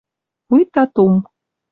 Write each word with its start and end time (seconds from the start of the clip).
Вуйта 0.49 0.83
тум 0.95 1.13